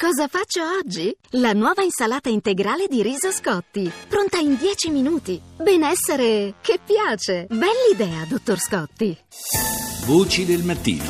[0.00, 1.14] Cosa faccio oggi?
[1.32, 5.38] La nuova insalata integrale di riso Scotti, pronta in 10 minuti.
[5.58, 7.46] Benessere che piace.
[7.50, 9.14] Bell'idea, dottor Scotti.
[10.06, 11.04] Voci del mattino.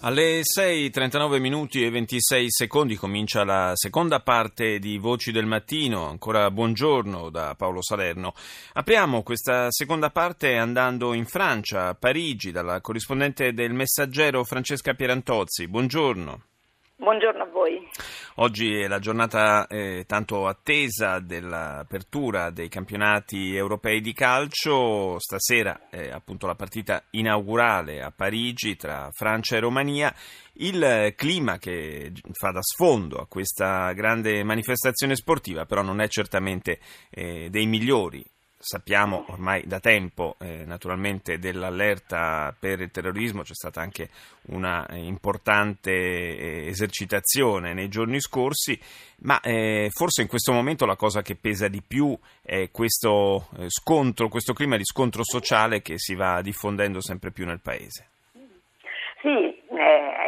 [0.00, 6.08] Alle 6.39 minuti e 26 secondi comincia la seconda parte di Voci del Mattino.
[6.08, 8.32] Ancora buongiorno da Paolo Salerno.
[8.72, 15.68] Apriamo questa seconda parte andando in Francia, a Parigi, dalla corrispondente del Messaggero Francesca Pierantozzi.
[15.68, 16.52] Buongiorno.
[16.96, 17.88] Buongiorno a voi.
[18.36, 25.18] Oggi è la giornata eh, tanto attesa dell'apertura dei campionati europei di calcio.
[25.18, 30.14] Stasera è appunto la partita inaugurale a Parigi tra Francia e Romania.
[30.54, 36.78] Il clima che fa da sfondo a questa grande manifestazione sportiva però non è certamente
[37.10, 38.24] eh, dei migliori.
[38.66, 44.08] Sappiamo ormai da tempo eh, naturalmente dell'allerta per il terrorismo, c'è stata anche
[44.46, 48.80] una importante eh, esercitazione nei giorni scorsi,
[49.18, 53.66] ma eh, forse in questo momento la cosa che pesa di più è questo eh,
[53.68, 58.08] scontro, questo clima di scontro sociale che si va diffondendo sempre più nel Paese.
[59.20, 59.62] Sì,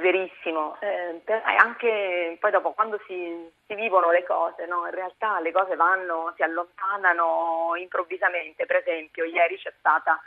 [0.00, 1.22] verissimo, eh,
[1.56, 4.86] anche poi dopo quando si, si vivono le cose, no?
[4.86, 10.20] in realtà le cose vanno, si allontanano improvvisamente, per esempio ieri c'è stata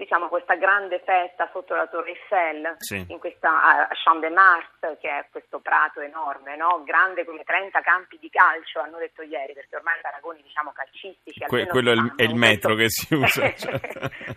[0.00, 3.04] diciamo, questa grande festa sotto la Torre Eiffel, sì.
[3.08, 6.82] in questa, a Champ de Mars, che è questo prato enorme, no?
[6.84, 11.44] grande come 30 campi di calcio, hanno detto ieri, perché ormai i paragoni diciamo, calcistici...
[11.46, 13.48] Que- quello è il, metro che si usa.
[13.60, 13.78] Cioè.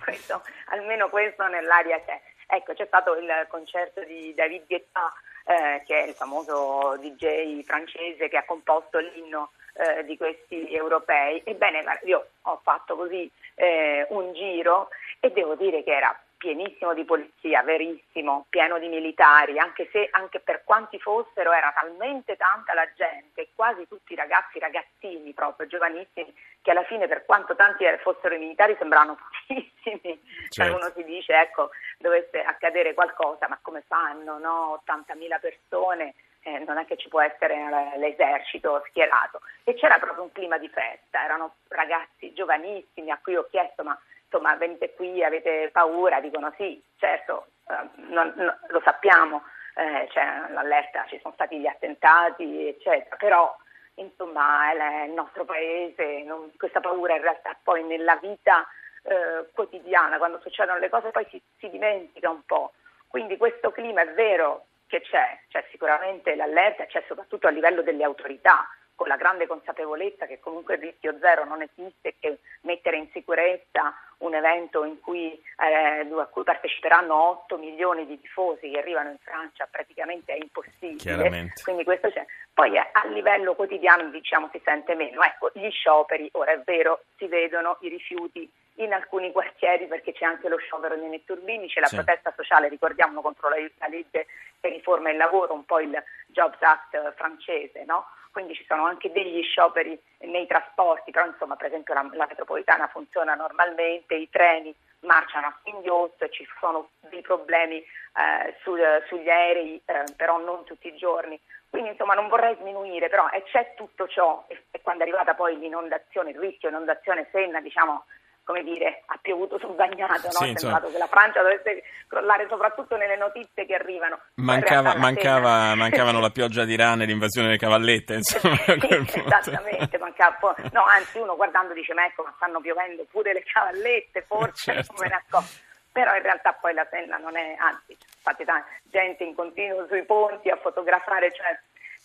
[0.03, 2.19] questo, almeno questo nell'aria c'è.
[2.55, 5.11] Ecco, c'è stato il concerto di David Guetta,
[5.43, 11.41] eh, che è il famoso DJ francese che ha composto l'inno eh, di questi europei.
[11.43, 17.05] Ebbene, io ho fatto così eh, un giro e devo dire che era pienissimo di
[17.05, 22.85] polizia, verissimo, pieno di militari, anche se anche per quanti fossero era talmente tanta la
[22.97, 28.39] gente, quasi tutti ragazzi, ragazzini proprio, giovanissimi, che alla fine per quanto tanti fossero i
[28.39, 30.19] militari sembravano pochissimi.
[30.49, 30.75] Cioè, certo.
[30.75, 34.83] Uno si dice, ecco, dovesse accadere qualcosa, ma come fanno, no?
[34.85, 37.55] 80.000 persone, eh, non è che ci può essere
[37.95, 39.39] l'esercito schierato.
[39.63, 43.97] E c'era proprio un clima di festa, erano ragazzi giovanissimi a cui ho chiesto, ma
[44.33, 49.43] insomma venite qui, avete paura, dicono sì, certo, eh, non, no, lo sappiamo,
[49.75, 53.55] eh, c'è l'allerta, ci sono stati gli attentati, eccetera, però
[53.95, 58.67] insomma è il nostro paese, non, questa paura in realtà poi nella vita
[59.03, 62.73] eh, quotidiana, quando succedono le cose poi si, si dimentica un po',
[63.07, 68.03] quindi questo clima è vero che c'è, c'è sicuramente l'allerta, c'è soprattutto a livello delle
[68.03, 68.67] autorità,
[69.03, 73.09] con la grande consapevolezza che comunque il rischio zero non esiste e che mettere in
[73.11, 79.17] sicurezza un evento cui, eh, a cui parteciperanno 8 milioni di tifosi che arrivano in
[79.21, 81.51] Francia praticamente è impossibile.
[81.61, 82.25] Quindi questo c'è.
[82.53, 85.21] Poi eh, a livello quotidiano diciamo si sente meno.
[85.21, 90.23] Ecco, gli scioperi, ora è vero, si vedono i rifiuti in alcuni quartieri perché c'è
[90.23, 91.95] anche lo sciopero dei netturbini, c'è la sì.
[91.95, 94.27] protesta sociale, ricordiamo, contro la, la legge
[94.61, 98.05] che riforma il lavoro, un po' il Jobs Act francese, no?
[98.33, 102.87] Quindi ci sono anche degli scioperi nei trasporti, però insomma per esempio la, la metropolitana
[102.87, 108.75] funziona normalmente, i treni marciano a singhiozzo ci sono dei problemi eh, su,
[109.07, 111.39] sugli aerei, eh, però non tutti i giorni.
[111.69, 115.35] Quindi insomma non vorrei sminuire, però e c'è tutto ciò e, e quando è arrivata
[115.35, 118.05] poi l'inondazione, il rischio inondazione Senna, diciamo
[118.43, 120.31] come dire, ha piovuto sul bagnato, no?
[120.31, 124.19] Sì, sembrato che la Francia dovesse crollare soprattutto nelle notizie che arrivano.
[124.35, 128.55] Mancava, mancava, mancavano la pioggia di rane e l'invasione delle cavallette, insomma.
[128.57, 133.43] sì, esattamente, mancava, no, anzi uno guardando dice, ma ecco, ma stanno piovendo pure le
[133.43, 134.93] cavallette, forse certo.
[134.93, 135.47] non me ne accorgo.
[135.93, 138.43] Però in realtà poi la Senna non è, anzi, infatti
[138.89, 141.57] gente in continuo sui ponti a fotografare, cioè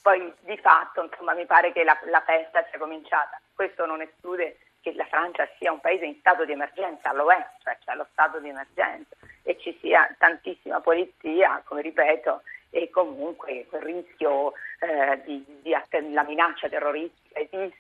[0.03, 3.41] poi di fatto insomma mi pare che la, la festa sia cominciata.
[3.55, 4.59] Questo non esclude
[5.08, 8.48] Francia sia un paese in stato di emergenza, lo è, cioè c'è lo stato di
[8.48, 15.75] emergenza e ci sia tantissima polizia, come ripeto, e comunque quel rischio eh, di, di,
[16.12, 17.77] la minaccia terroristica esiste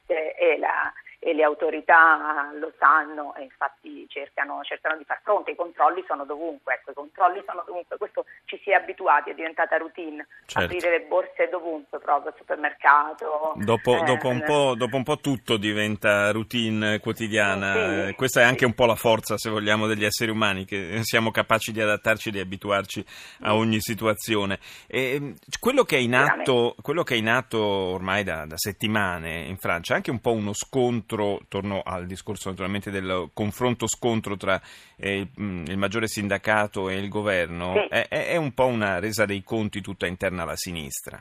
[1.28, 5.50] e le autorità lo sanno e infatti cercano, cercano, di far fronte.
[5.50, 9.34] I controlli sono dovunque, ecco, i controlli sono dovunque, questo ci si è abituati, è
[9.34, 10.64] diventata routine, certo.
[10.64, 13.52] aprire le borse dovunque, proprio al supermercato.
[13.56, 18.64] Dopo, eh, dopo, un dopo, un po', tutto diventa routine quotidiana, sì, questa è anche
[18.64, 22.40] un po' la forza, se vogliamo, degli esseri umani, che siamo capaci di adattarci, di
[22.40, 23.04] abituarci
[23.42, 24.58] a ogni situazione.
[24.86, 29.42] E quello, che è in atto, quello che è in atto ormai da, da settimane
[29.42, 34.36] in Francia è anche un po' uno scontro scontro, torno al discorso naturalmente del confronto-scontro
[34.36, 34.60] tra
[34.96, 37.86] eh, il maggiore sindacato e il governo, sì.
[37.88, 41.20] è, è un po' una resa dei conti tutta interna alla sinistra.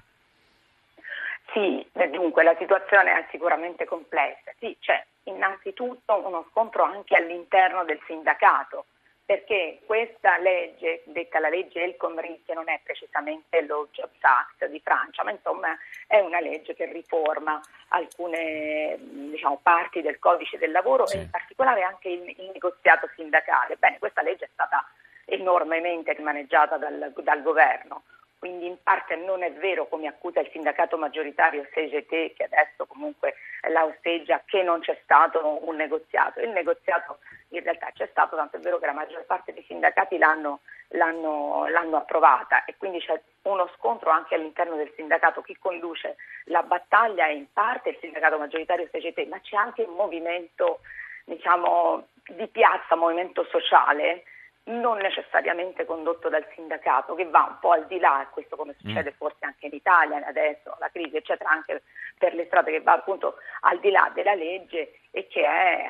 [1.54, 4.52] Sì, dunque la situazione è sicuramente complessa.
[4.60, 8.86] Sì, c'è innanzitutto uno scontro anche all'interno del sindacato,
[9.28, 14.68] perché questa legge, detta la legge El Khomri, che non è precisamente lo Jobs Act
[14.68, 15.78] di Francia, ma insomma
[16.08, 17.60] è una legge che riforma
[17.90, 21.18] alcune diciamo, parti del codice del lavoro sì.
[21.18, 23.76] e in particolare anche il, il, negoziato sindacale.
[23.76, 24.88] Bene, questa legge è stata
[25.26, 28.04] enormemente rimaneggiata dal, dal governo
[28.40, 33.36] quindi in parte non è vero come accusa il sindacato maggioritario CGT che adesso comunque
[33.70, 36.40] la osteggia che non c'è stato un negoziato.
[36.42, 37.18] Il negoziato
[37.50, 41.68] in realtà c'è stato, tanto è vero che la maggior parte dei sindacati l'hanno, l'hanno,
[41.68, 45.42] l'hanno approvata e quindi c'è uno scontro anche all'interno del sindacato.
[45.42, 49.96] Chi conduce la battaglia è in parte il sindacato maggioritario CGT, ma c'è anche un
[49.96, 50.82] movimento
[51.26, 54.24] diciamo, di piazza, movimento sociale
[54.68, 58.80] non necessariamente condotto dal sindacato, che va un po' al di là, questo come mm.
[58.80, 59.18] succede mm.
[59.18, 61.84] forse anche in Italia adesso, la crisi eccetera, anche
[62.18, 65.88] per le strade, che va appunto al di là della legge e che è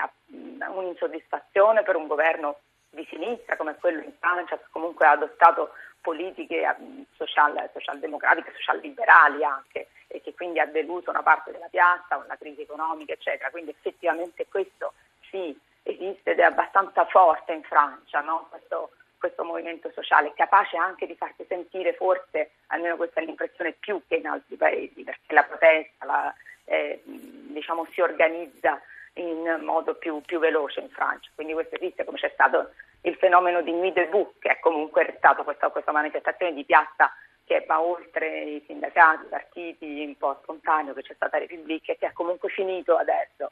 [0.68, 2.60] un'insoddisfazione per un governo
[2.90, 5.72] di sinistra come quello in Francia, che comunque ha adottato
[6.02, 6.76] politiche
[7.16, 12.62] social, socialdemocratiche, social-liberali anche, e che quindi ha deluso una parte della piazza la crisi
[12.62, 13.50] economica, eccetera.
[13.50, 14.94] Quindi effettivamente questo
[15.30, 18.48] sì esiste ed è abbastanza forte in Francia, no?
[18.50, 24.02] questo, questo, movimento sociale, capace anche di farsi sentire forse, almeno questa è l'impressione, più
[24.08, 26.34] che in altri paesi, perché la protesta la,
[26.66, 28.82] eh, diciamo, si organizza
[29.14, 31.30] in modo più, più, veloce in Francia.
[31.34, 35.44] Quindi questo esiste, come c'è stato il fenomeno di Nuit debout, che è comunque stato
[35.44, 37.12] questa, questa manifestazione di piazza
[37.46, 41.94] che va oltre i sindacati, i partiti, un po' spontaneo che c'è stata a Repubblica
[41.94, 43.52] e che ha comunque finito adesso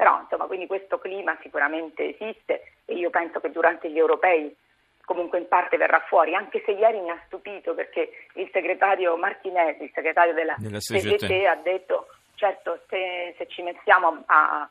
[0.00, 4.56] però insomma, quindi questo clima sicuramente esiste e io penso che durante gli europei
[5.04, 9.82] comunque in parte verrà fuori, anche se ieri mi ha stupito perché il segretario Martinesi,
[9.82, 12.06] il segretario della, della CGT, ha detto
[12.36, 14.66] certo se, se ci mettiamo a,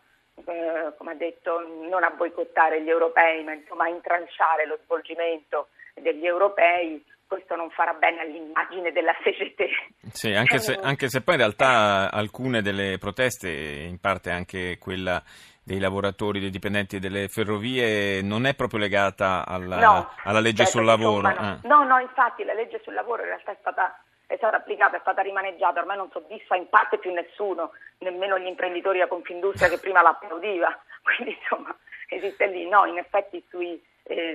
[0.48, 5.68] eh, come ha detto, non a boicottare gli europei, ma insomma a intranciare lo svolgimento
[5.94, 10.12] degli europei, questo non farà bene all'immagine della CGT.
[10.12, 15.22] Sì, anche se, anche se poi in realtà alcune delle proteste, in parte anche quella
[15.64, 20.80] dei lavoratori, dei dipendenti delle ferrovie, non è proprio legata alla, no, alla legge certo,
[20.80, 21.30] sul lavoro.
[21.30, 21.60] Insomma, no.
[21.62, 21.68] Eh.
[21.68, 25.00] no, no, infatti la legge sul lavoro in realtà è stata è stata applicata, è
[25.02, 29.80] stata rimaneggiata, ormai non soddisfa in parte più nessuno, nemmeno gli imprenditori a Confindustria che
[29.80, 31.76] prima l'applaudiva, quindi insomma
[32.08, 33.82] esiste lì, no, in effetti sui,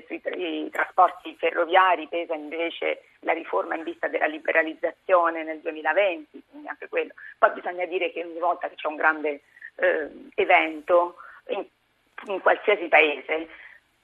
[0.06, 6.88] sui trasporti ferroviari pesa invece la riforma in vista della liberalizzazione nel 2020, quindi anche
[6.88, 7.12] quello.
[7.38, 9.41] Poi bisogna dire che ogni volta che c'è un grande
[9.76, 11.17] eh, evento
[11.49, 11.65] in,
[12.26, 13.49] in, qualsiasi paese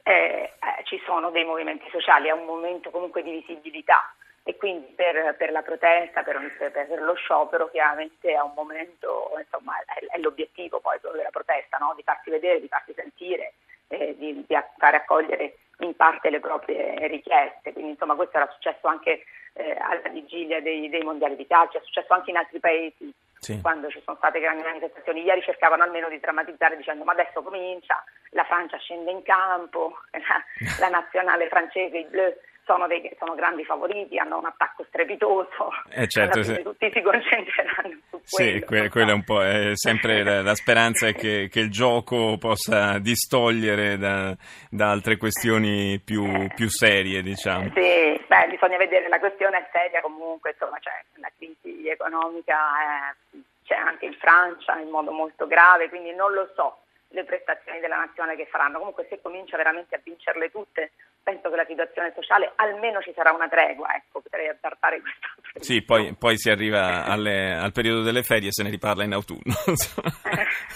[0.02, 0.52] eh, eh,
[0.84, 4.12] ci sono dei movimenti sociali, è un momento comunque di visibilità
[4.42, 6.40] e quindi per, per la protesta, per,
[6.72, 11.92] per, lo sciopero chiaramente è un momento, insomma è, è l'obiettivo poi della protesta, no?
[11.94, 13.52] di farsi vedere, di farsi sentire
[13.90, 17.72] eh, di, di, fare accogliere in parte le proprie richieste.
[17.72, 21.82] Quindi insomma questo era successo anche eh, alla vigilia dei, dei, mondiali di calcio, è
[21.82, 23.60] successo anche in altri paesi sì.
[23.60, 25.22] quando ci sono state grandi manifestazioni.
[25.22, 30.44] Ieri cercavano almeno di drammatizzare dicendo ma adesso comincia, la Francia scende in campo, la,
[30.78, 32.32] la nazionale francese, i bleu
[32.64, 36.62] sono, dei, sono, grandi favoriti, hanno un attacco strepitoso, eh certo, sì.
[36.62, 38.84] tutti si concentreranno su sì, quello.
[38.84, 42.36] Sì, quella è un po' è sempre la, la, speranza è che, che, il gioco
[42.38, 44.36] possa distogliere da,
[44.70, 47.70] da altre questioni più, più, serie, diciamo.
[47.74, 53.38] Sì, beh, bisogna vedere, la questione è seria comunque, insomma, cioè, la crisi economica è,
[53.64, 56.78] c'è anche in Francia in modo molto grave, quindi non lo so
[57.10, 58.78] le prestazioni della nazionale che faranno.
[58.78, 63.32] Comunque se comincia veramente a vincerle tutte, penso che la situazione sociale almeno ci sarà
[63.32, 65.28] una tregua, ecco, potrei azzardare questa
[65.60, 69.12] Sì, poi, poi si arriva alle, al periodo delle ferie e se ne riparla in
[69.12, 69.42] autunno.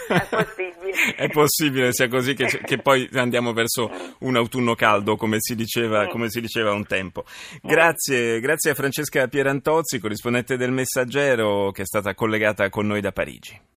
[0.09, 1.15] è possibile.
[1.17, 6.09] È possibile sia così che, che, poi andiamo verso un autunno caldo, come si diceva,
[6.09, 7.25] come si diceva un tempo.
[7.63, 13.13] Grazie, grazie a Francesca Pierantozzi, corrispondente del Messaggero, che è stata collegata con noi da
[13.13, 13.73] Parigi.